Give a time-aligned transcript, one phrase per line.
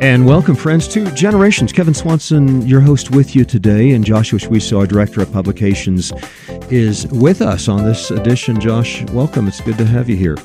[0.00, 1.72] And welcome, friends, to Generations.
[1.72, 6.12] Kevin Swanson, your host, with you today, and Joshua Schwisow, our director of publications,
[6.70, 8.60] is with us on this edition.
[8.60, 9.48] Josh, welcome.
[9.48, 10.36] It's good to have you here.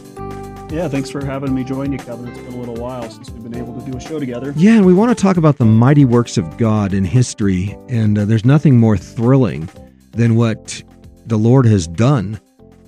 [0.71, 2.29] Yeah, thanks for having me join you, Kevin.
[2.29, 4.55] It's been a little while since we've been able to do a show together.
[4.57, 8.17] Yeah, and we want to talk about the mighty works of God in history, and
[8.17, 9.69] uh, there's nothing more thrilling
[10.13, 10.81] than what
[11.27, 12.39] the Lord has done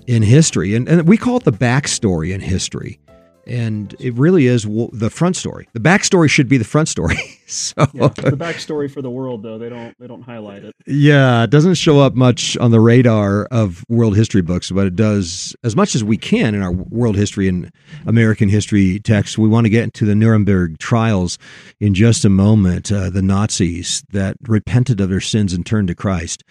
[0.06, 2.98] in history, and, and we call it the backstory in history
[3.46, 5.68] and it really is the front story.
[5.72, 7.16] The backstory should be the front story.
[7.46, 10.74] so yeah, the backstory for the world, though they don't they don't highlight it.
[10.86, 14.96] Yeah, it doesn't show up much on the radar of world history books, but it
[14.96, 17.70] does as much as we can in our world history and
[18.06, 19.38] American history texts.
[19.38, 21.38] We want to get into the Nuremberg trials
[21.80, 22.90] in just a moment.
[22.90, 26.42] Uh, the Nazis that repented of their sins and turned to Christ.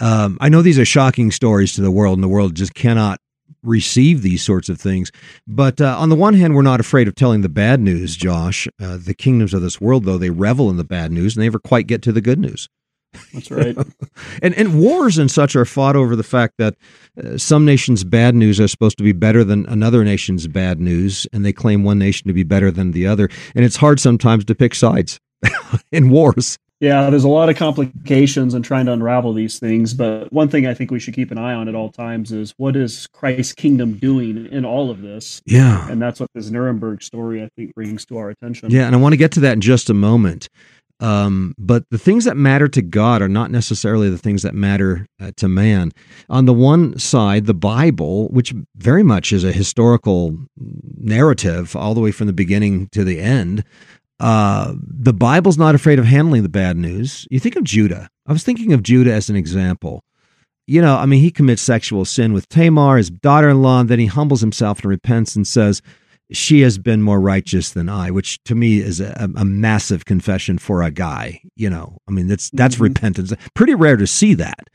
[0.00, 3.20] Um, I know these are shocking stories to the world, and the world just cannot
[3.62, 5.10] receive these sorts of things.
[5.46, 8.68] But uh, on the one hand, we're not afraid of telling the bad news, Josh.
[8.80, 11.46] Uh, the kingdoms of this world, though, they revel in the bad news and they
[11.46, 12.68] never quite get to the good news.
[13.32, 13.76] That's right.
[14.42, 16.74] and and wars and such are fought over the fact that
[17.22, 21.26] uh, some nations' bad news are supposed to be better than another nation's bad news,
[21.32, 23.28] and they claim one nation to be better than the other.
[23.54, 25.18] And it's hard sometimes to pick sides
[25.92, 26.58] in wars.
[26.80, 29.94] Yeah, there's a lot of complications in trying to unravel these things.
[29.94, 32.54] But one thing I think we should keep an eye on at all times is
[32.56, 35.42] what is Christ's kingdom doing in all of this?
[35.44, 35.90] Yeah.
[35.90, 38.70] And that's what this Nuremberg story, I think, brings to our attention.
[38.70, 38.86] Yeah.
[38.86, 40.48] And I want to get to that in just a moment.
[41.00, 45.06] Um, but the things that matter to God are not necessarily the things that matter
[45.20, 45.92] uh, to man.
[46.28, 50.36] On the one side, the Bible, which very much is a historical
[50.96, 53.64] narrative all the way from the beginning to the end,
[54.20, 57.26] uh, the Bible's not afraid of handling the bad news.
[57.30, 58.08] You think of Judah.
[58.26, 60.02] I was thinking of Judah as an example.
[60.66, 63.88] You know, I mean, he commits sexual sin with Tamar, his daughter in law, and
[63.88, 65.80] then he humbles himself and repents and says,
[66.32, 70.58] She has been more righteous than I, which to me is a, a massive confession
[70.58, 71.40] for a guy.
[71.56, 72.84] You know, I mean, that's, that's mm-hmm.
[72.84, 73.32] repentance.
[73.54, 74.68] Pretty rare to see that.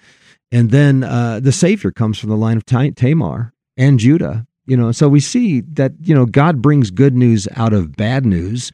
[0.52, 4.48] And then uh, the Savior comes from the line of Tamar and Judah.
[4.66, 8.26] You know, so we see that, you know, God brings good news out of bad
[8.26, 8.72] news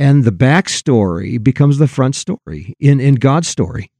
[0.00, 3.92] and the backstory becomes the front story in in God's story.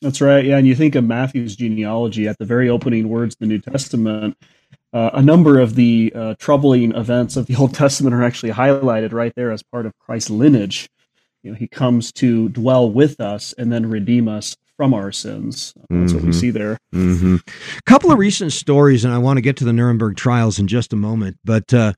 [0.00, 0.44] That's right.
[0.44, 3.58] Yeah, and you think of Matthew's genealogy at the very opening words of the New
[3.58, 4.36] Testament.
[4.92, 9.12] Uh, a number of the uh, troubling events of the Old Testament are actually highlighted
[9.12, 10.88] right there as part of Christ's lineage.
[11.42, 15.74] You know, he comes to dwell with us and then redeem us from our sins.
[15.76, 16.04] That's mm-hmm.
[16.04, 16.38] what we mm-hmm.
[16.38, 16.78] see there.
[16.92, 17.36] A mm-hmm.
[17.86, 20.92] couple of recent stories, and I want to get to the Nuremberg trials in just
[20.92, 21.38] a moment.
[21.44, 21.92] But uh,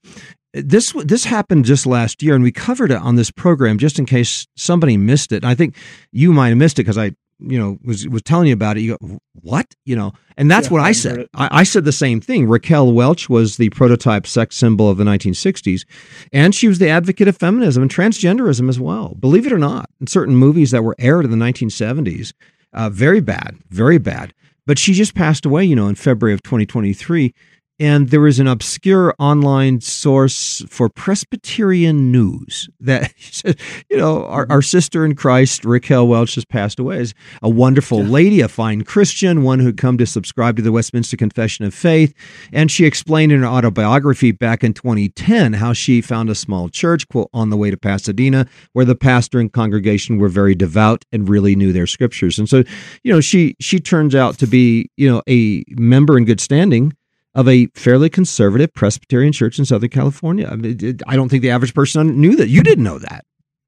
[0.54, 4.06] this this happened just last year, and we covered it on this program just in
[4.06, 5.42] case somebody missed it.
[5.42, 5.76] And I think
[6.12, 8.82] you might have missed it because I, you know, was was telling you about it.
[8.82, 9.75] You go, what?
[9.84, 11.26] You know, and that's yeah, what I, I said.
[11.34, 12.47] I, I, said the same thing.
[12.48, 15.84] Raquel Welch was the prototype sex symbol of the 1960s,
[16.32, 19.16] and she was the advocate of feminism and transgenderism as well.
[19.19, 22.32] Believe it or not, in certain movies that were aired in the 1970s,
[22.72, 24.32] uh, very bad, very bad.
[24.66, 27.34] But she just passed away, you know, in February of 2023
[27.80, 33.12] and there is an obscure online source for Presbyterian news that
[33.90, 34.52] you know our, mm-hmm.
[34.52, 38.08] our sister in Christ Raquel Welch has passed away is a wonderful yeah.
[38.10, 42.14] lady a fine Christian one who'd come to subscribe to the Westminster Confession of Faith.
[42.52, 47.08] And she explained in her autobiography back in 2010 how she found a small church
[47.08, 51.28] quote on the way to Pasadena where the pastor and congregation were very devout and
[51.28, 52.38] really knew their scriptures.
[52.38, 52.62] And so
[53.02, 56.92] you know she she turns out to be you know a member in good standing
[57.34, 60.48] of a fairly conservative Presbyterian church in Southern California.
[60.50, 62.48] I, mean, I don't think the average person knew that.
[62.48, 63.24] You didn't know that.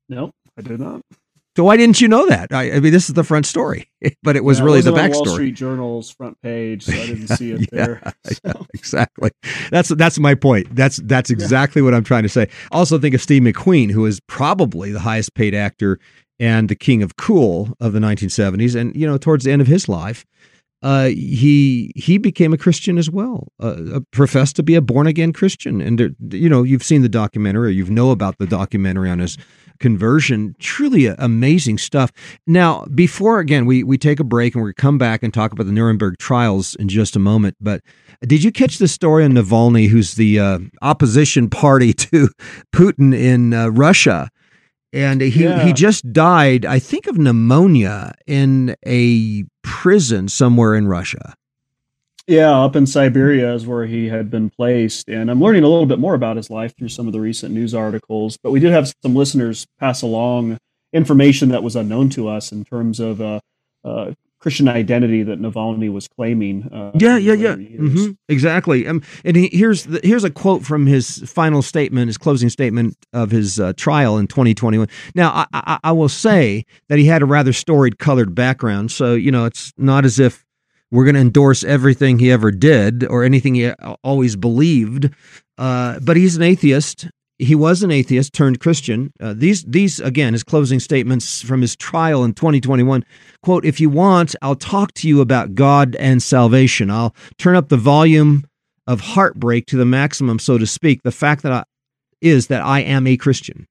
[0.09, 1.03] No, I did not.
[1.57, 2.53] So why didn't you know that?
[2.53, 3.89] I, I mean, this is the front story,
[4.23, 5.27] but it was yeah, really the backstory.
[5.27, 8.13] Wall Street Journal's front page, so I didn't see it yeah, there.
[8.27, 8.39] So.
[8.45, 9.31] Yeah, exactly.
[9.71, 10.75] That's that's my point.
[10.77, 12.49] That's that's exactly what I'm trying to say.
[12.73, 15.99] Also, think of Steve McQueen, who is probably the highest paid actor
[16.39, 19.69] and the king of cool of the 1970s, and you know, towards the end of
[19.69, 20.27] his life,
[20.83, 25.33] uh, he he became a Christian as well, uh, professed to be a born again
[25.33, 25.81] Christian.
[25.81, 29.19] And there, you know, you've seen the documentary, or you know about the documentary on
[29.19, 29.39] his
[29.81, 30.55] conversion.
[30.59, 32.13] Truly amazing stuff.
[32.47, 35.67] Now, before again, we we take a break and we come back and talk about
[35.67, 37.57] the Nuremberg trials in just a moment.
[37.61, 37.81] But
[38.23, 42.29] did you catch the story on Navalny, who's the uh, opposition party to
[42.75, 44.29] Putin in uh, Russia?
[44.97, 45.65] And he yeah.
[45.65, 51.35] he just died i think of pneumonia in a prison somewhere in russia
[52.27, 55.87] yeah up in siberia is where he had been placed and i'm learning a little
[55.87, 58.73] bit more about his life through some of the recent news articles but we did
[58.73, 60.59] have some listeners pass along
[60.93, 63.41] information that was unknown to us in terms of uh,
[63.85, 66.65] uh, Christian identity that Navalny was claiming.
[66.73, 68.13] Uh, yeah, yeah, yeah, mm-hmm.
[68.29, 68.87] exactly.
[68.87, 72.97] Um, and he, here's the, here's a quote from his final statement, his closing statement
[73.13, 74.89] of his uh, trial in 2021.
[75.15, 79.15] Now, I, I, I will say that he had a rather storied, colored background, so
[79.15, 80.45] you know it's not as if
[80.91, 83.71] we're going to endorse everything he ever did or anything he
[84.05, 85.11] always believed.
[85.59, 89.13] Uh, but he's an atheist, he was an atheist turned Christian.
[89.21, 93.05] Uh, these, these again, his closing statements from his trial in 2021.
[93.43, 96.91] "Quote: If you want, I'll talk to you about God and salvation.
[96.91, 98.45] I'll turn up the volume
[98.87, 101.03] of heartbreak to the maximum, so to speak.
[101.03, 101.65] The fact that I,
[102.21, 103.67] is that I am a Christian,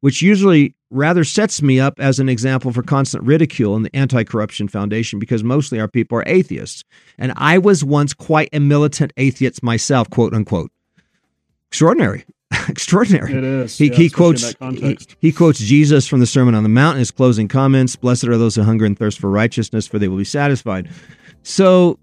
[0.00, 4.68] which usually rather sets me up as an example for constant ridicule in the Anti-Corruption
[4.68, 6.84] Foundation because mostly our people are atheists,
[7.18, 10.08] and I was once quite a militant atheist myself.
[10.08, 10.70] Quote unquote."
[11.68, 12.24] Extraordinary.
[12.68, 13.32] extraordinary.
[13.32, 13.78] It is.
[13.78, 16.98] He, yeah, he quotes he, he, quotes Jesus from the Sermon on the Mount in
[17.00, 17.96] his closing comments.
[17.96, 20.88] Blessed are those who hunger and thirst for righteousness, for they will be satisfied.
[21.42, 21.98] So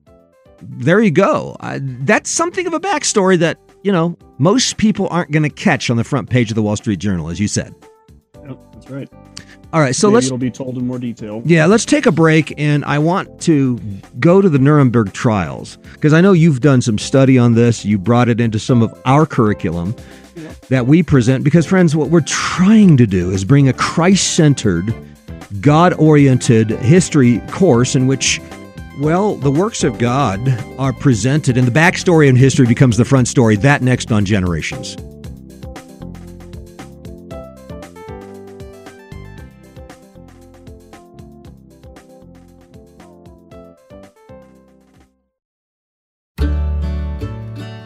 [0.62, 1.56] there you go.
[1.60, 5.90] Uh, that's something of a backstory that you know most people aren't going to catch
[5.90, 7.74] on the front page of the Wall Street Journal, as you said.
[8.44, 9.10] Yep, that's right.
[9.72, 10.26] All right, so Maybe let's.
[10.28, 11.44] It'll be told in more detail.
[11.46, 13.80] Yeah, let's take a break, and I want to
[14.20, 17.86] go to the Nuremberg trials because I know you've done some study on this.
[17.86, 19.96] You brought it into some of our curriculum
[20.70, 21.44] that we present.
[21.44, 24.94] Because, friends, what we're trying to do is bring a Christ centered,
[25.62, 28.40] God oriented history course in which,
[29.00, 30.40] well, the works of God
[30.78, 33.56] are presented, and the backstory in history becomes the front story.
[33.56, 34.96] That next on Generations.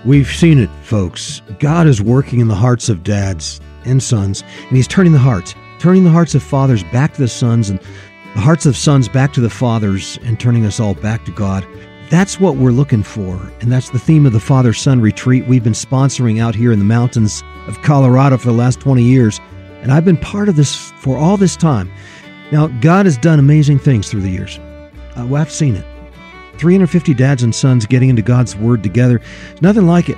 [0.05, 1.41] We've seen it, folks.
[1.59, 5.55] God is working in the hearts of dads and sons, and He's turning the hearts,
[5.79, 7.79] turning the hearts of fathers back to the sons, and
[8.35, 11.65] the hearts of sons back to the fathers, and turning us all back to God.
[12.09, 15.63] That's what we're looking for, and that's the theme of the Father Son Retreat we've
[15.63, 19.39] been sponsoring out here in the mountains of Colorado for the last 20 years,
[19.81, 21.89] and I've been part of this for all this time.
[22.51, 24.59] Now, God has done amazing things through the years.
[25.15, 25.85] Uh, well, I've seen it.
[26.63, 29.19] 350 dads and sons getting into God's Word together.
[29.49, 30.17] There's nothing like it.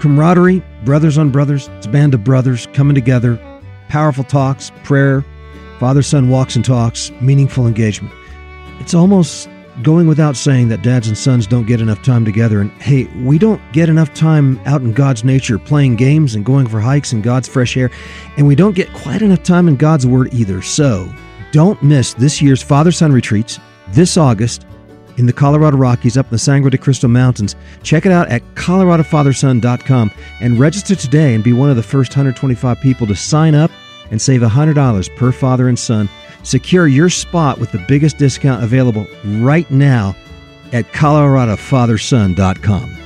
[0.00, 3.38] Camaraderie, brothers on brothers, it's a band of brothers coming together,
[3.90, 5.22] powerful talks, prayer,
[5.78, 8.14] father son walks and talks, meaningful engagement.
[8.80, 9.50] It's almost
[9.82, 12.62] going without saying that dads and sons don't get enough time together.
[12.62, 16.68] And hey, we don't get enough time out in God's nature playing games and going
[16.68, 17.90] for hikes in God's fresh air.
[18.38, 20.62] And we don't get quite enough time in God's Word either.
[20.62, 21.12] So
[21.52, 24.64] don't miss this year's Father Son retreats this August
[25.16, 27.56] in the Colorado Rockies up in the Sangre de Cristo Mountains.
[27.82, 30.10] Check it out at coloradofatherson.com
[30.40, 33.70] and register today and be one of the first 125 people to sign up
[34.10, 36.08] and save $100 per father and son.
[36.42, 40.14] Secure your spot with the biggest discount available right now
[40.72, 42.98] at coloradofatherson.com.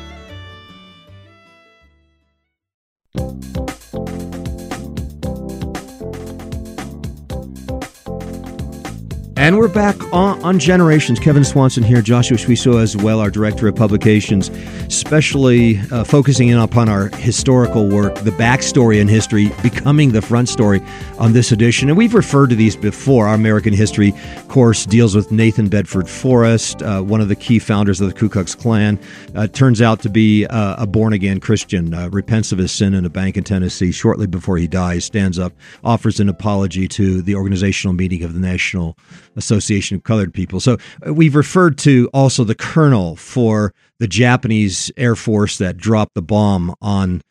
[9.46, 11.20] And we're back on, on, Generations.
[11.20, 14.48] Kevin Swanson here, Joshua Schwisow as well, our Director of Publications,
[14.88, 20.48] especially uh, focusing in upon our historical work, the backstory in history, becoming the front
[20.48, 20.82] story
[21.20, 21.88] on this edition.
[21.88, 23.28] And we've referred to these before.
[23.28, 24.14] Our American history
[24.48, 28.28] course deals with Nathan Bedford Forrest, uh, one of the key founders of the Ku
[28.28, 28.98] Klux Klan.
[29.36, 32.94] Uh, turns out to be uh, a born again Christian, uh, repents of his sin
[32.94, 35.52] in a bank in Tennessee shortly before he dies, stands up,
[35.84, 38.96] offers an apology to the organizational meeting of the National
[39.36, 40.60] Association of Colored People.
[40.60, 46.14] So uh, we've referred to also the colonel for the Japanese Air Force that dropped
[46.14, 47.22] the bomb on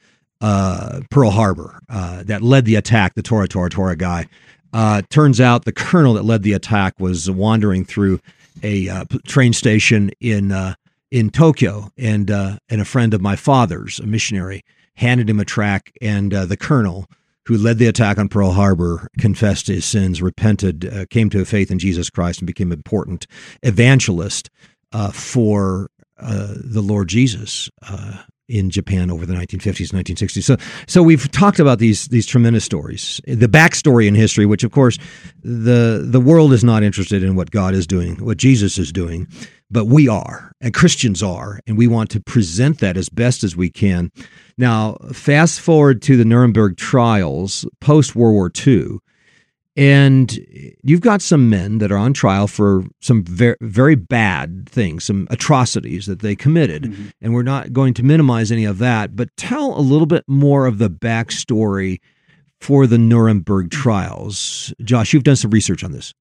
[0.42, 4.28] uh, Pearl Harbor, uh, that led the attack, the Tora Tora Tora guy.
[4.74, 8.20] Uh, turns out the colonel that led the attack was wandering through
[8.62, 10.76] a uh, train station in uh,
[11.12, 14.64] in Tokyo, and and a friend of my father's, a missionary,
[14.96, 17.08] handed him a track, and the colonel
[17.46, 21.46] who led the attack on Pearl Harbor, confessed his sins, repented, uh, came to a
[21.46, 23.28] faith in Jesus Christ, and became an important
[23.64, 24.50] evangelist
[24.92, 30.44] uh, for uh, the Lord Jesus uh, in Japan over the 1950s, 1960s.
[30.44, 34.72] So, so we've talked about these these tremendous stories, the backstory in history, which of
[34.72, 34.98] course
[35.44, 39.28] the the world is not interested in what God is doing, what Jesus is doing,
[39.72, 43.56] but we are, and Christians are, and we want to present that as best as
[43.56, 44.12] we can.
[44.58, 49.00] Now, fast forward to the Nuremberg trials post World War II,
[49.78, 50.40] and
[50.84, 55.28] you've got some men that are on trial for some very, very bad things, some
[55.30, 56.84] atrocities that they committed.
[56.84, 57.08] Mm-hmm.
[57.22, 60.66] And we're not going to minimize any of that, but tell a little bit more
[60.66, 62.00] of the backstory
[62.62, 64.74] for the Nuremberg trials.
[64.82, 66.14] Josh, you've done some research on this.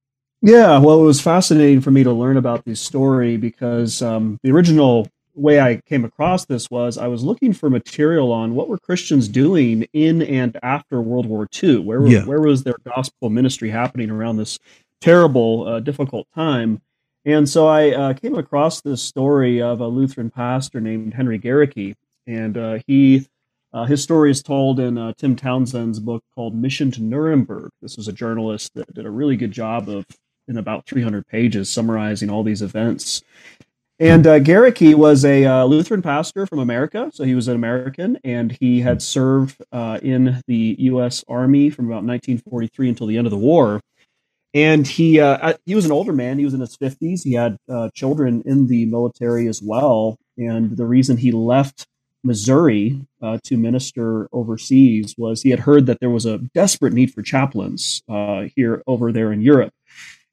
[0.44, 4.50] Yeah, well, it was fascinating for me to learn about this story because um, the
[4.50, 8.76] original way I came across this was I was looking for material on what were
[8.76, 11.78] Christians doing in and after World War II.
[11.78, 12.26] Where yeah.
[12.26, 14.58] where was their gospel ministry happening around this
[15.00, 16.82] terrible, uh, difficult time?
[17.24, 21.94] And so I uh, came across this story of a Lutheran pastor named Henry Gerecke,
[22.26, 23.26] and uh, he
[23.72, 27.70] uh, his story is told in uh, Tim Townsend's book called Mission to Nuremberg.
[27.80, 30.04] This was a journalist that did a really good job of
[30.48, 33.22] in about 300 pages summarizing all these events.
[34.00, 38.18] And uh, Gerecke was a uh, Lutheran pastor from America, so he was an American,
[38.24, 41.24] and he had served uh, in the U.S.
[41.28, 43.80] Army from about 1943 until the end of the war.
[44.52, 47.22] And he uh, he was an older man; he was in his 50s.
[47.22, 50.16] He had uh, children in the military as well.
[50.36, 51.86] And the reason he left
[52.24, 57.12] Missouri uh, to minister overseas was he had heard that there was a desperate need
[57.12, 58.02] for chaplains
[58.56, 59.72] here over there in Europe.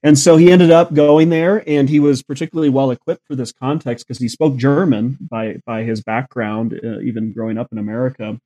[0.04, 3.52] And so he ended up going there, and he was particularly well equipped for this
[3.52, 8.40] context because he spoke German by by his background, uh, even growing up in America.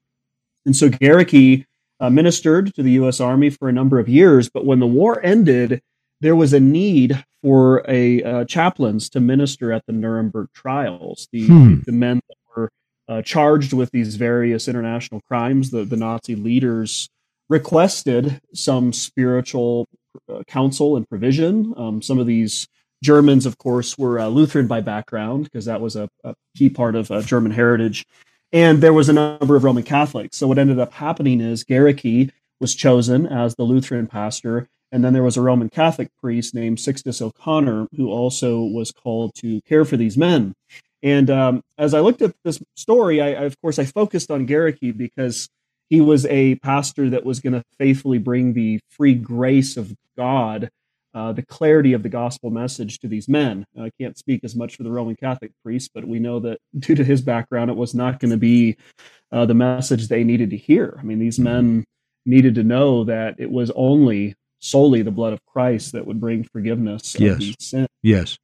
[0.66, 1.66] And so Gerecke
[2.00, 3.22] uh, ministered to the U.S.
[3.22, 5.82] Army for a number of years, but when the war ended,
[6.22, 11.28] there was a need for a uh, chaplains to minister at the Nuremberg trials.
[11.32, 11.76] The, hmm.
[11.86, 12.70] the men that were
[13.08, 17.10] uh, charged with these various international crimes, the, the Nazi leaders
[17.48, 19.88] requested some spiritual
[20.48, 21.74] counsel and provision.
[21.78, 22.68] Um, some of these
[23.04, 26.96] Germans, of course, were uh, Lutheran by background because that was a, a, key part
[26.96, 28.06] of uh, German heritage.
[28.52, 30.38] And there was a number of Roman Catholics.
[30.38, 34.70] So what ended up happening is Gerecke was chosen as the Lutheran pastor.
[34.92, 39.36] And then there was a Roman Catholic priest named Sixtus O'Connor who also was called
[39.36, 40.54] to care for these men.
[41.04, 44.48] And um, as I looked at this story, I, I, of course I focused on
[44.48, 45.50] Gerecke because
[45.90, 50.70] he was a pastor that was going to faithfully bring the free grace of God,
[51.14, 53.66] uh, the clarity of the gospel message to these men.
[53.80, 56.96] I can't speak as much for the Roman Catholic priest, but we know that due
[56.96, 58.78] to his background, it was not going to be
[59.32, 60.98] uh, the message they needed to hear.
[61.00, 61.86] I mean, these men
[62.26, 66.44] needed to know that it was only solely the blood of Christ that would bring
[66.44, 67.34] forgiveness yes.
[67.34, 67.88] of these sins.
[68.02, 68.38] Yes.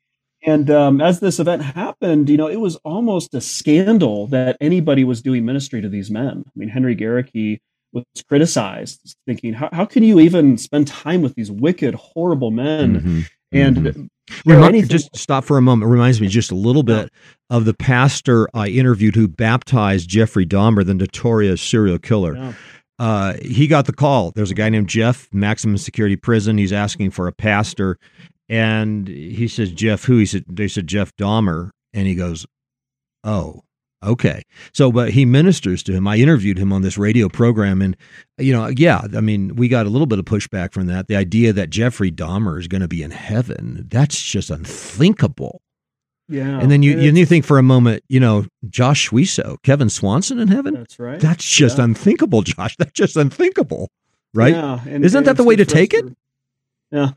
[0.44, 5.04] And um, as this event happened, you know, it was almost a scandal that anybody
[5.04, 6.44] was doing ministry to these men.
[6.48, 7.60] I mean, Henry Gerecke
[7.94, 12.96] was criticized, thinking, how, how can you even spend time with these wicked, horrible men?
[12.96, 13.22] Mm-hmm.
[13.54, 14.06] And mm-hmm.
[14.88, 15.90] just stop for a moment.
[15.90, 17.12] It reminds me just a little bit
[17.50, 22.36] of the pastor I interviewed who baptized Jeffrey Dahmer, the notorious serial killer.
[22.36, 22.54] Yeah.
[22.98, 24.32] Uh, he got the call.
[24.32, 26.58] There's a guy named Jeff, maximum security prison.
[26.58, 27.98] He's asking for a pastor.
[28.52, 30.18] And he says, Jeff, who?
[30.18, 31.70] He said, they said, Jeff Dahmer.
[31.94, 32.46] And he goes,
[33.24, 33.62] oh,
[34.04, 34.44] okay.
[34.74, 36.06] So, but he ministers to him.
[36.06, 37.82] I interviewed him on this radio program.
[37.82, 37.96] And,
[38.38, 41.08] you know, yeah, I mean, we got a little bit of pushback from that.
[41.08, 45.62] The idea that Jeffrey Dahmer is going to be in heaven, that's just unthinkable.
[46.28, 46.60] Yeah.
[46.60, 50.40] And then you, and you think for a moment, you know, Josh Schwisow, Kevin Swanson
[50.40, 50.74] in heaven?
[50.74, 51.22] That's right.
[51.22, 51.86] That's just yeah.
[51.86, 52.76] unthinkable, Josh.
[52.76, 53.90] That's just unthinkable.
[54.34, 54.54] Right?
[54.54, 54.82] Yeah.
[54.86, 56.06] And, Isn't and that the way to take it?
[56.92, 57.12] Yeah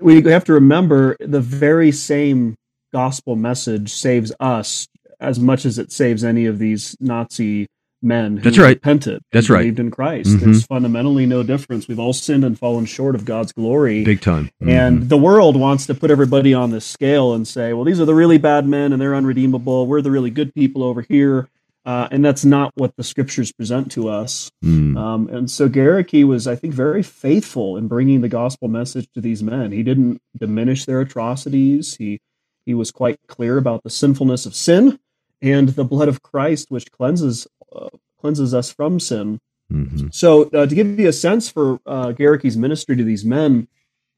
[0.00, 2.56] we have to remember the very same
[2.92, 4.86] gospel message saves us
[5.20, 7.66] as much as it saves any of these Nazi
[8.04, 8.76] men who That's right.
[8.76, 9.60] repented That's right.
[9.60, 10.30] believed in Christ.
[10.30, 10.44] Mm-hmm.
[10.44, 11.88] There's fundamentally no difference.
[11.88, 14.04] We've all sinned and fallen short of God's glory.
[14.04, 14.50] Big time.
[14.62, 14.68] Mm-hmm.
[14.68, 18.04] And the world wants to put everybody on this scale and say, well, these are
[18.04, 19.86] the really bad men and they're unredeemable.
[19.86, 21.48] We're the really good people over here.
[21.84, 24.50] Uh, and that's not what the scriptures present to us.
[24.64, 24.96] Mm.
[24.96, 29.20] Um, and so Gerecke was, I think, very faithful in bringing the gospel message to
[29.20, 29.70] these men.
[29.70, 31.96] He didn't diminish their atrocities.
[31.96, 32.20] He
[32.64, 34.98] he was quite clear about the sinfulness of sin
[35.42, 39.38] and the blood of Christ, which cleanses uh, cleanses us from sin.
[39.70, 40.08] Mm-hmm.
[40.10, 43.68] So, uh, to give you a sense for uh, Gerecke's ministry to these men,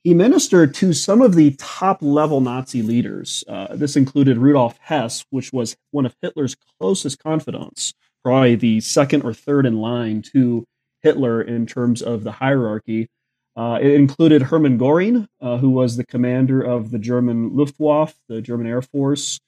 [0.07, 3.43] he ministered to some of the top level Nazi leaders.
[3.49, 9.23] Uh, this included Rudolf Hess, which was one of Hitler's closest confidants, probably the second
[9.23, 10.65] or third in line to
[11.03, 13.09] Hitler in terms of the hierarchy.
[13.57, 18.41] Uh, it included Hermann Goring, uh, who was the commander of the German Luftwaffe, the
[18.41, 19.41] German Air Force.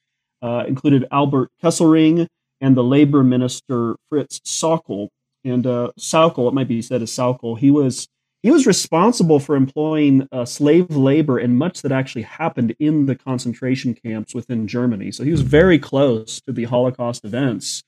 [0.43, 2.27] Uh, included Albert Kesselring
[2.61, 5.07] and the labor minister Fritz Sauckel.
[5.45, 8.09] And uh, Sauckel, it might be said as Sauckel, he was
[8.43, 13.17] he was responsible for employing uh, slave labor and much that actually happened in the
[13.17, 15.11] concentration camps within Germany.
[15.11, 17.83] So he was very close to the Holocaust events.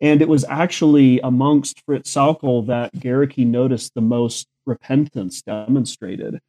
[0.00, 6.40] And it was actually amongst Fritz Sauckel that Gerecke noticed the most repentance demonstrated.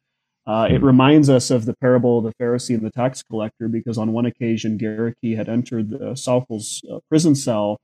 [0.46, 3.98] Uh, it reminds us of the parable of the Pharisee and the tax collector because
[3.98, 7.78] on one occasion Gerecke had entered the Sauckel's uh, prison cell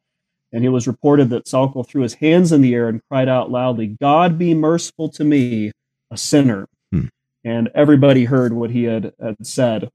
[0.52, 3.50] and it was reported that Sauckel threw his hands in the air and cried out
[3.50, 5.72] loudly, God be merciful to me,
[6.10, 6.66] a sinner.
[6.92, 7.06] Hmm.
[7.42, 9.88] and everybody heard what he had, had said.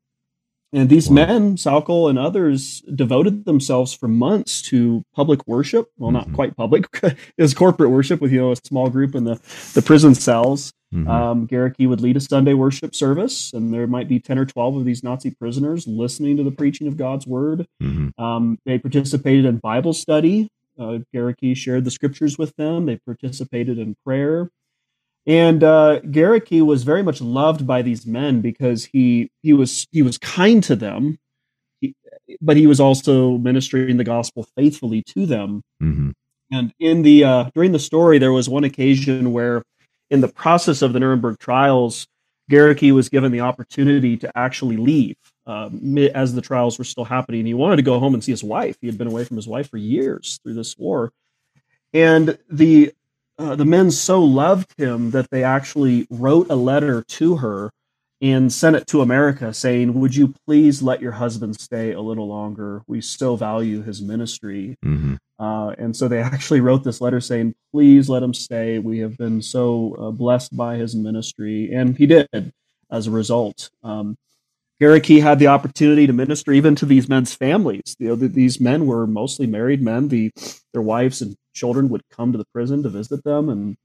[0.73, 1.15] And these wow.
[1.15, 5.89] men, Sauckel and others, devoted themselves for months to public worship.
[5.97, 6.35] Well, not mm-hmm.
[6.35, 9.39] quite public; it was corporate worship with you know a small group in the
[9.73, 10.73] the prison cells.
[10.93, 11.07] Mm-hmm.
[11.07, 14.77] Um, Gerecke would lead a Sunday worship service, and there might be ten or twelve
[14.77, 17.67] of these Nazi prisoners listening to the preaching of God's word.
[17.83, 18.23] Mm-hmm.
[18.23, 20.49] Um, they participated in Bible study.
[20.79, 22.85] Uh, Gerecke shared the scriptures with them.
[22.85, 24.49] They participated in prayer.
[25.25, 30.01] And uh, Gerecke was very much loved by these men because he he was he
[30.01, 31.19] was kind to them,
[31.81, 31.93] he,
[32.39, 35.63] but he was also ministering the gospel faithfully to them.
[35.83, 36.11] Mm-hmm.
[36.49, 39.63] And in the uh, during the story, there was one occasion where,
[40.09, 42.07] in the process of the Nuremberg trials,
[42.49, 45.69] Gerecke was given the opportunity to actually leave uh,
[46.13, 47.45] as the trials were still happening.
[47.45, 48.77] He wanted to go home and see his wife.
[48.79, 51.11] He had been away from his wife for years through this war,
[51.93, 52.93] and the
[53.39, 57.71] uh, the men so loved him that they actually wrote a letter to her
[58.19, 62.27] and sent it to America saying, Would you please let your husband stay a little
[62.27, 62.81] longer?
[62.87, 64.77] We still value his ministry.
[64.83, 65.15] Mm-hmm.
[65.39, 68.79] Uh, and so they actually wrote this letter saying, Please let him stay.
[68.79, 71.71] We have been so uh, blessed by his ministry.
[71.73, 72.53] And he did
[72.91, 73.69] as a result.
[73.83, 74.17] Um,
[74.79, 77.95] Gerecke had the opportunity to minister even to these men's families.
[77.97, 80.09] You know, these men were mostly married men.
[80.09, 80.31] The
[80.71, 83.77] their wives and children would come to the prison to visit them, and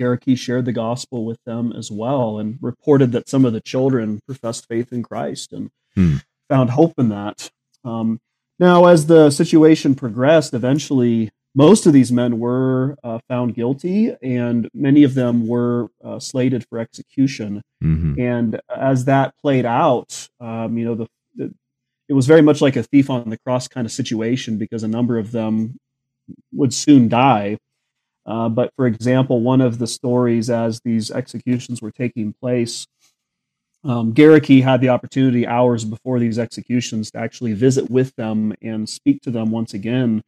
[0.00, 4.20] Gerecke shared the gospel with them as well, and reported that some of the children
[4.26, 6.16] professed faith in Christ and hmm.
[6.48, 7.48] found hope in that.
[7.84, 8.18] Um,
[8.58, 14.68] now, as the situation progressed, eventually most of these men were uh, found guilty, and
[14.74, 17.62] many of them were uh, slated for execution.
[17.82, 18.20] Mm-hmm.
[18.20, 21.54] And as that played out, um, you know, the, the,
[22.08, 24.88] it was very much like a thief on the cross kind of situation because a
[24.88, 25.78] number of them
[26.52, 27.58] would soon die.
[28.26, 32.86] Uh, but for example, one of the stories as these executions were taking place,
[33.88, 38.88] um, Gerecke had the opportunity hours before these executions to actually visit with them and
[38.88, 40.22] speak to them once again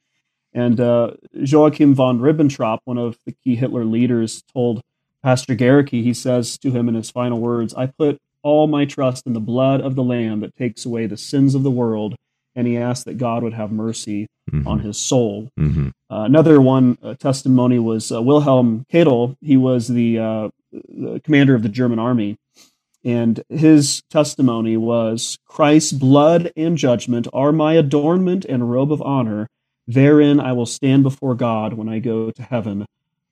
[0.52, 4.82] and uh, Joachim von Ribbentrop, one of the key Hitler leaders, told
[5.22, 9.26] Pastor Gerecke, he says to him in his final words, I put all my trust
[9.26, 12.16] in the blood of the Lamb that takes away the sins of the world.
[12.54, 14.66] And he asked that God would have mercy mm-hmm.
[14.66, 15.48] on his soul.
[15.60, 15.90] Mm-hmm.
[16.10, 19.36] Uh, another one uh, testimony was uh, Wilhelm Keitel.
[19.40, 22.36] He was the, uh, the commander of the German army.
[23.04, 29.48] And his testimony was Christ's blood and judgment are my adornment and robe of honor
[29.86, 32.86] Therein I will stand before God when I go to heaven.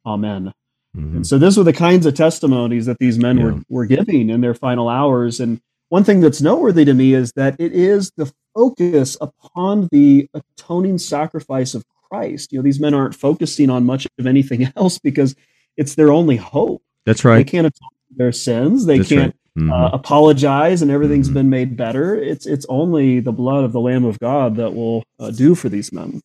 [0.07, 0.53] Amen.
[0.97, 1.17] Mm-hmm.
[1.17, 3.45] And so those were the kinds of testimonies that these men yeah.
[3.45, 5.39] were, were giving in their final hours.
[5.39, 10.31] And one thing that's noteworthy to me is that it is the focus upon the
[10.33, 12.53] atoning sacrifice of Christ.
[12.53, 15.35] You know, these men aren't focusing on much of anything else because
[15.77, 16.83] it's their only hope.
[17.05, 17.39] That's right.
[17.39, 18.87] They can't atone for their sins.
[18.87, 19.37] They That's can't right.
[19.57, 19.73] Uh, mm-hmm.
[19.73, 21.35] uh, apologize and everything's mm-hmm.
[21.35, 22.15] been made better.
[22.15, 25.69] It's it's only the blood of the Lamb of God that will uh, do for
[25.69, 26.21] these men.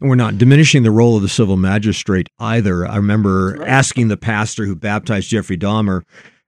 [0.00, 2.86] And we're not diminishing the role of the civil magistrate either.
[2.86, 3.68] I remember right.
[3.68, 6.02] asking the pastor who baptized Jeffrey Dahmer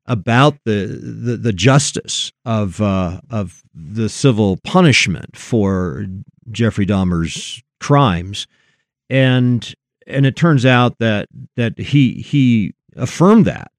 [0.07, 6.07] about the the, the justice of uh, of the civil punishment for
[6.51, 8.47] Jeffrey Dahmer's crimes,
[9.11, 9.75] and
[10.07, 13.71] and it turns out that that he he affirmed that,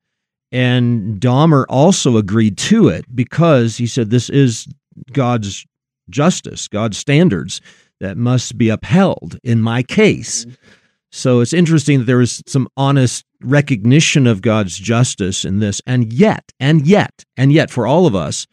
[0.52, 4.68] and Dahmer also agreed to it because he said this is
[5.12, 5.66] God's
[6.10, 7.62] justice, God's standards
[8.00, 10.46] that must be upheld in my case.
[10.46, 10.54] Mm-hmm.
[11.12, 15.82] So it's interesting that there is some honest recognition of God's justice in this.
[15.86, 18.46] And yet, and yet, and yet, for all of us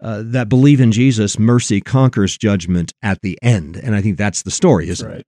[0.00, 3.76] uh, that believe in Jesus, mercy conquers judgment at the end.
[3.76, 5.20] And I think that's the story, isn't right.
[5.20, 5.26] it?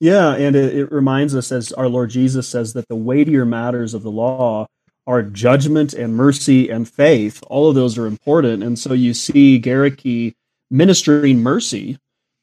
[0.00, 3.94] Yeah, and it, it reminds us, as our Lord Jesus says, that the weightier matters
[3.94, 4.66] of the law
[5.08, 7.42] are judgment and mercy and faith.
[7.48, 8.62] All of those are important.
[8.62, 10.34] And so you see Gerecke
[10.70, 11.98] ministering mercy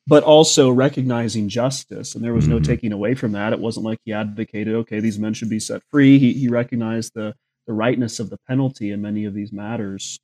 [0.08, 2.16] but also recognizing justice.
[2.16, 2.66] And there was no mm-hmm.
[2.66, 3.54] taking away from that.
[3.54, 6.20] It wasn't like he advocated, okay, these men should be set free.
[6.20, 7.34] He, he recognized the,
[7.66, 10.20] the rightness of the penalty in many of these matters.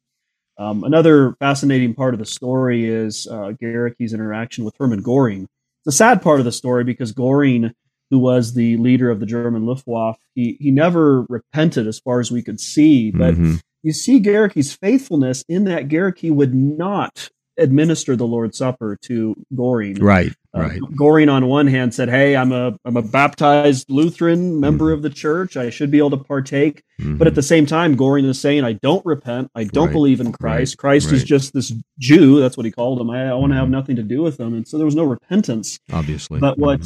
[0.58, 5.48] Um, another fascinating part of the story is uh, Gerecke's interaction with Herman Goring.
[5.84, 7.74] It's a sad part of the story because Goring,
[8.12, 12.30] who was the leader of the German Luftwaffe, he, he never repented as far as
[12.30, 13.10] we could see.
[13.10, 13.56] But mm-hmm.
[13.82, 19.96] you see Gerecke's faithfulness in that Gerecke would not administer the Lord's Supper to Goring.
[19.96, 20.82] Right, uh, right.
[20.96, 24.94] Goring on one hand said, "Hey, I'm a I'm a baptized Lutheran member mm-hmm.
[24.96, 25.56] of the church.
[25.56, 27.18] I should be able to partake." Mm-hmm.
[27.18, 29.50] But at the same time, Goring is saying, "I don't repent.
[29.56, 29.94] I don't right.
[29.94, 30.76] believe in Christ.
[30.76, 30.78] Right.
[30.78, 31.16] Christ right.
[31.16, 32.40] is just this Jew.
[32.40, 33.10] That's what he called him.
[33.10, 33.74] I, I want to have mm-hmm.
[33.74, 35.80] nothing to do with him." And so there was no repentance.
[35.92, 36.82] Obviously, but what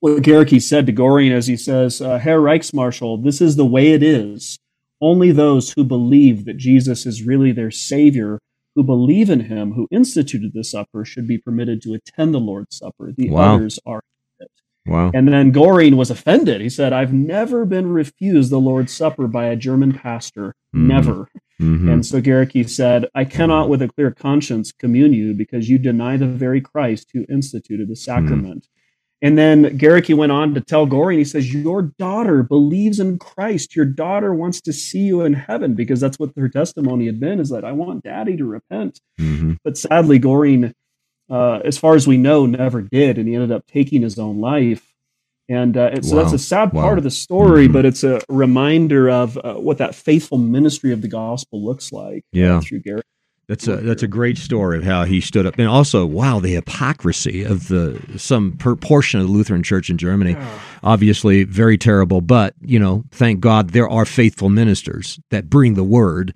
[0.00, 3.92] what Gerecke said to Goring, as he says, uh, "Herr Reichsmarschall, this is the way
[3.92, 4.58] it is."
[5.02, 8.38] Only those who believe that Jesus is really their Savior,
[8.74, 12.76] who believe in Him, who instituted the supper, should be permitted to attend the Lord's
[12.76, 13.12] Supper.
[13.16, 13.54] The wow.
[13.54, 14.02] others are
[14.86, 15.10] Wow.
[15.12, 16.60] And then Goring was offended.
[16.60, 20.54] He said, I've never been refused the Lord's Supper by a German pastor.
[20.74, 20.88] Mm-hmm.
[20.88, 21.28] Never.
[21.60, 21.88] Mm-hmm.
[21.90, 26.16] And so Gerecke said, I cannot with a clear conscience commune you because you deny
[26.16, 28.66] the very Christ who instituted the sacrament.
[29.22, 33.76] And then Gerecke went on to tell Goring, he says, Your daughter believes in Christ.
[33.76, 37.38] Your daughter wants to see you in heaven because that's what her testimony had been
[37.38, 39.00] is that I want daddy to repent.
[39.18, 39.54] Mm-hmm.
[39.62, 40.72] But sadly, Goring,
[41.28, 43.18] uh, as far as we know, never did.
[43.18, 44.86] And he ended up taking his own life.
[45.50, 46.22] And uh, so wow.
[46.22, 46.82] that's a sad wow.
[46.82, 47.72] part of the story, mm-hmm.
[47.74, 52.22] but it's a reminder of uh, what that faithful ministry of the gospel looks like.
[52.34, 52.60] Uh, yeah.
[52.60, 53.04] through Garrick.
[53.50, 56.54] That's a that's a great story of how he stood up, and also wow, the
[56.54, 60.36] hypocrisy of the some portion of the Lutheran Church in Germany.
[60.84, 62.20] Obviously, very terrible.
[62.20, 66.32] But you know, thank God there are faithful ministers that bring the word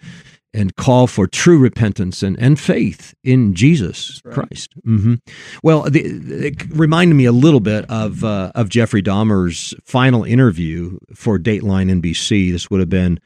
[0.52, 4.34] and call for true repentance and, and faith in Jesus right.
[4.34, 4.74] Christ.
[4.84, 5.14] Mm-hmm.
[5.62, 10.98] Well, the, it reminded me a little bit of uh, of Jeffrey Dahmer's final interview
[11.14, 12.50] for Dateline NBC.
[12.50, 13.20] This would have been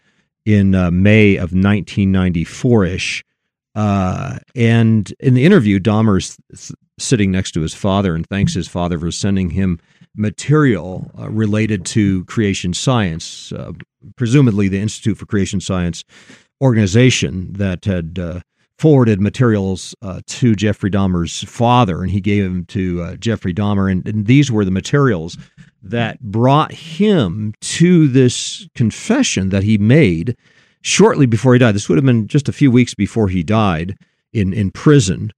[0.45, 3.25] in uh, May of 1994 ish
[3.79, 6.37] uh, and in the interview, Dahmer's
[6.99, 9.79] sitting next to his father and thanks his father for sending him
[10.17, 13.71] material uh, related to creation science, uh,
[14.17, 16.03] presumably the Institute for Creation Science
[16.61, 18.41] organization that had uh,
[18.81, 23.93] forwarded materials uh, to Jeffrey Dahmer's father, and he gave them to uh, Jeffrey Dahmer.
[23.93, 25.39] And, and these were the materials
[25.85, 30.37] that brought him to this confession that he made
[30.83, 31.75] shortly before he died.
[31.75, 33.97] This would have been just a few weeks before he died
[34.33, 35.33] in, in prison.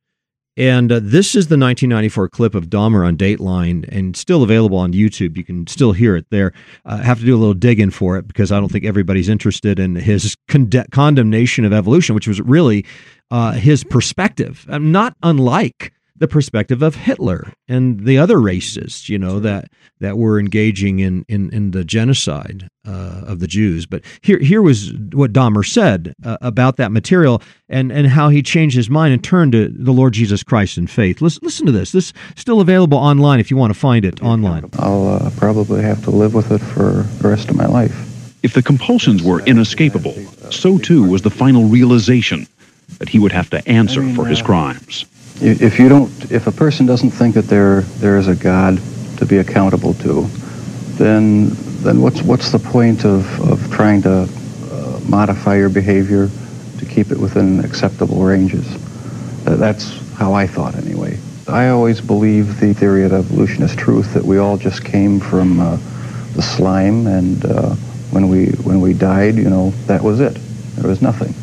[0.57, 4.93] And uh, this is the 1994 clip of Dahmer on Dateline and still available on
[4.93, 5.37] YouTube.
[5.37, 6.53] You can still hear it there.
[6.85, 9.29] I uh, have to do a little digging for it because I don't think everybody's
[9.29, 12.85] interested in his con- condemnation of evolution, which was really
[13.31, 19.19] uh, his perspective, uh, not unlike the perspective of Hitler and the other racists, you
[19.19, 23.87] know, that that were engaging in in, in the genocide uh, of the Jews.
[23.87, 28.43] But here here was what Dahmer said uh, about that material and and how he
[28.43, 31.23] changed his mind and turned to the Lord Jesus Christ in faith.
[31.23, 31.93] Listen, listen to this.
[31.93, 34.69] This is still available online if you want to find it online.
[34.79, 38.07] I'll uh, probably have to live with it for the rest of my life.
[38.43, 40.15] If the compulsions were inescapable,
[40.51, 42.47] so too was the final realization
[42.99, 45.07] that he would have to answer for his crimes
[45.43, 48.81] if you don't, if a person doesn't think that there there is a God
[49.19, 50.27] to be accountable to,
[50.97, 51.51] then
[51.83, 54.29] then what's what's the point of of trying to
[54.71, 56.29] uh, modify your behavior
[56.79, 58.67] to keep it within acceptable ranges?
[59.45, 61.19] That's how I thought anyway.
[61.49, 65.59] I always believe the theory of evolution is truth that we all just came from
[65.59, 65.77] uh,
[66.35, 67.75] the slime, and uh,
[68.11, 70.35] when we when we died, you know, that was it.
[70.77, 71.35] There was nothing.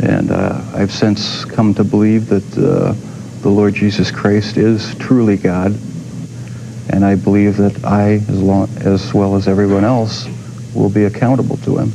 [0.00, 2.94] And uh, I've since come to believe that uh,
[3.40, 5.78] the Lord Jesus Christ is truly God,
[6.90, 10.26] and I believe that I, as, long, as well as everyone else,
[10.74, 11.92] will be accountable to him.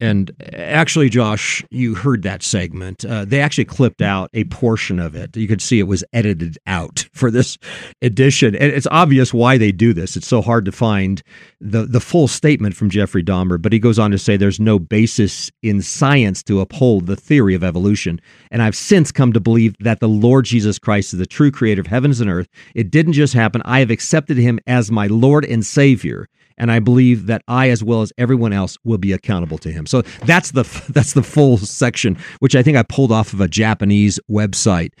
[0.00, 3.04] And actually, Josh, you heard that segment.
[3.04, 5.36] Uh, they actually clipped out a portion of it.
[5.36, 7.58] You could see it was edited out for this
[8.00, 8.54] edition.
[8.54, 10.16] And it's obvious why they do this.
[10.16, 11.20] It's so hard to find
[11.60, 13.60] the, the full statement from Jeffrey Dahmer.
[13.60, 17.54] But he goes on to say there's no basis in science to uphold the theory
[17.54, 18.20] of evolution.
[18.52, 21.80] And I've since come to believe that the Lord Jesus Christ is the true creator
[21.80, 22.48] of heavens and earth.
[22.76, 23.62] It didn't just happen.
[23.64, 26.28] I have accepted him as my Lord and Savior
[26.58, 29.86] and I believe that I, as well as everyone else, will be accountable to him.
[29.86, 33.48] So that's the that's the full section, which I think I pulled off of a
[33.48, 34.92] Japanese website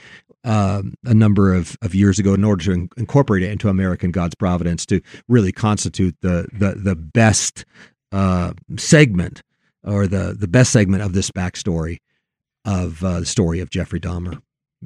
[0.44, 4.10] uh, a number of, of years ago in order to in- incorporate it into American
[4.10, 7.64] God's Providence to really constitute the the the best
[8.12, 9.42] uh, segment
[9.84, 11.98] or the the best segment of this backstory
[12.64, 14.40] of uh, the story of Jeffrey Dahmer.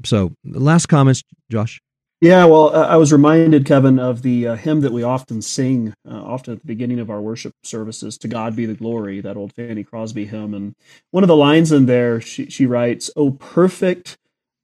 [0.05, 1.81] So, last comments, Josh.
[2.23, 6.23] Yeah, well, I was reminded, Kevin, of the uh, hymn that we often sing, uh,
[6.23, 9.53] often at the beginning of our worship services, "To God be the glory," that old
[9.53, 10.55] Fanny Crosby hymn.
[10.55, 10.77] And
[11.11, 14.19] one of the lines in there, she, she writes, "Oh, perfect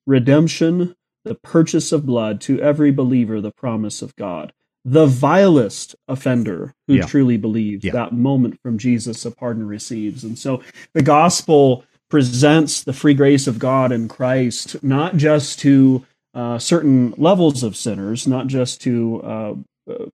[0.07, 0.95] redemption,
[1.25, 4.53] the purchase of blood, to every believer the promise of God."
[4.85, 7.07] The vilest offender who yeah.
[7.07, 7.91] truly believes yeah.
[7.91, 10.23] that moment from Jesus a pardon receives.
[10.23, 10.63] And so
[10.95, 16.05] the gospel presents the free grace of God in Christ, not just to
[16.39, 19.55] uh, certain levels of sinners, not just to uh,
[19.91, 20.07] uh,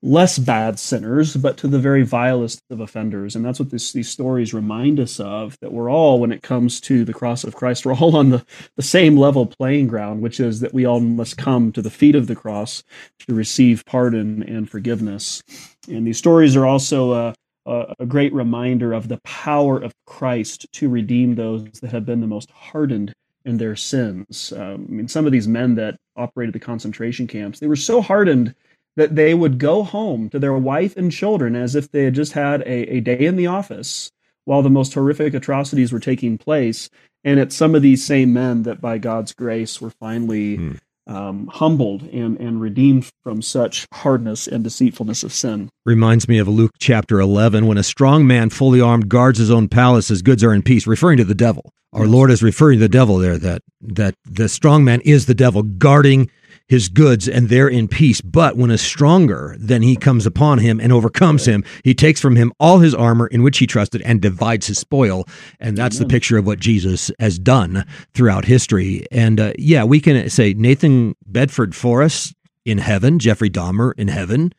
[0.00, 3.34] less bad sinners, but to the very vilest of offenders.
[3.34, 6.80] And that's what this, these stories remind us of that we're all, when it comes
[6.82, 10.38] to the cross of Christ, we're all on the, the same level playing ground, which
[10.38, 12.84] is that we all must come to the feet of the cross
[13.26, 15.42] to receive pardon and forgiveness.
[15.88, 17.32] And these stories are also uh,
[17.66, 22.20] a, a great reminder of the power of Christ to redeem those that have been
[22.20, 23.12] the most hardened
[23.44, 24.52] in their sins.
[24.52, 28.00] Um, I mean, some of these men that operated the concentration camps, they were so
[28.00, 28.54] hardened
[28.96, 32.32] that they would go home to their wife and children as if they had just
[32.32, 34.10] had a, a day in the office
[34.44, 36.90] while the most horrific atrocities were taking place.
[37.24, 40.80] And it's some of these same men that, by God's grace, were finally mm.
[41.06, 45.68] Um, humbled and, and redeemed from such hardness and deceitfulness of sin.
[45.84, 49.68] Reminds me of Luke chapter 11 when a strong man, fully armed, guards his own
[49.68, 51.72] palace, his goods are in peace, referring to the devil.
[51.92, 55.34] Our Lord is referring to the devil there, that, that the strong man is the
[55.34, 56.30] devil guarding
[56.72, 58.22] his goods and they're in peace.
[58.22, 62.34] But when a stronger than he comes upon him and overcomes him, he takes from
[62.34, 65.26] him all his armor in which he trusted and divides his spoil.
[65.60, 66.08] And that's Amen.
[66.08, 69.04] the picture of what Jesus has done throughout history.
[69.12, 74.54] And uh, yeah, we can say Nathan Bedford Forrest in heaven, Jeffrey Dahmer in heaven,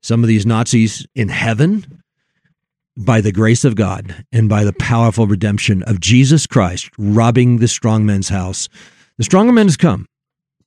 [0.00, 2.02] some of these Nazis in heaven
[2.96, 7.68] by the grace of God and by the powerful redemption of Jesus Christ robbing the
[7.68, 8.70] strong man's house.
[9.18, 10.06] The stronger man has come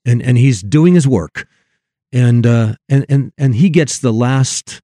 [0.06, 1.48] and and he's doing his work,
[2.12, 4.82] and uh, and and and he gets the last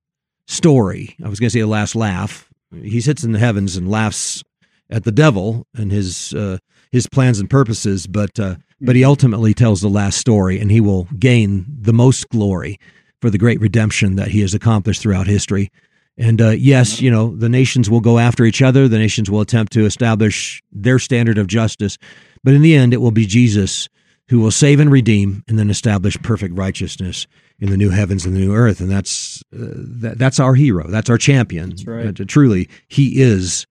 [0.47, 1.15] story.
[1.23, 2.49] I was going to say the last laugh.
[2.81, 4.43] He sits in the heavens and laughs
[4.89, 6.57] at the devil and his uh,
[6.91, 10.81] his plans and purposes, but uh, but he ultimately tells the last story, and he
[10.81, 12.79] will gain the most glory
[13.21, 15.69] for the great redemption that he has accomplished throughout history.
[16.17, 18.88] And uh, yes, you know, the nations will go after each other.
[18.88, 21.97] The nations will attempt to establish their standard of justice.
[22.43, 23.88] But in the end, it will be Jesus
[24.32, 27.28] who will save and redeem and then establish perfect righteousness
[27.60, 28.80] in the new heavens and the new earth.
[28.80, 30.88] And that's uh, that, that's our hero.
[30.88, 31.72] That's our champion.
[31.72, 32.22] That's right.
[32.22, 33.67] Uh, truly, he is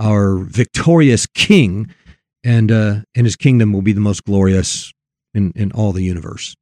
[0.00, 1.94] our victorious king,
[2.42, 4.92] and uh, and his kingdom will be the most glorious
[5.34, 6.56] in in all the universe.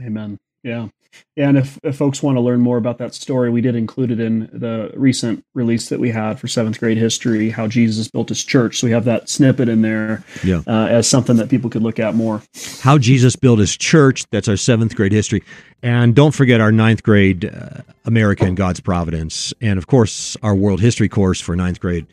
[0.00, 0.38] Amen.
[0.62, 0.88] Yeah.
[1.36, 4.20] And if, if folks want to learn more about that story, we did include it
[4.20, 8.44] in the recent release that we had for seventh grade history, how Jesus built his
[8.44, 8.78] church.
[8.78, 10.62] So we have that snippet in there yeah.
[10.66, 12.42] uh, as something that people could look at more.
[12.80, 14.24] How Jesus built his church.
[14.30, 15.42] That's our seventh grade history.
[15.82, 19.52] And don't forget our ninth grade uh, America and God's Providence.
[19.60, 22.06] And of course, our world history course for ninth grade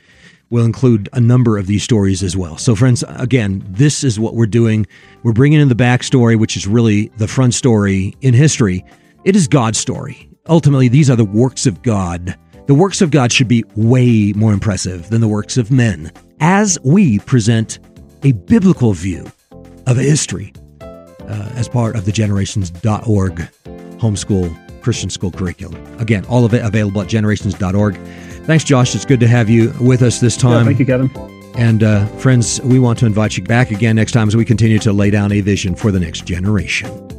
[0.51, 2.57] will include a number of these stories as well.
[2.57, 4.85] So, friends, again, this is what we're doing.
[5.23, 8.85] We're bringing in the backstory, which is really the front story in history.
[9.23, 10.29] It is God's story.
[10.47, 12.37] Ultimately, these are the works of God.
[12.67, 16.77] The works of God should be way more impressive than the works of men as
[16.83, 17.79] we present
[18.23, 19.25] a biblical view
[19.87, 23.35] of history uh, as part of the generations.org
[23.97, 25.99] homeschool Christian school curriculum.
[25.99, 27.95] Again, all of it available at generations.org.
[28.51, 28.93] Thanks, Josh.
[28.95, 30.51] It's good to have you with us this time.
[30.51, 31.09] Yeah, thank you, Kevin.
[31.55, 34.77] And uh, friends, we want to invite you back again next time as we continue
[34.79, 37.10] to lay down a vision for the next generation.